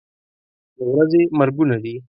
[0.77, 1.95] د ورځې مرګونه دي.